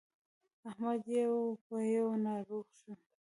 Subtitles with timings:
[0.69, 2.91] احمد يو په يو ناروغ شو.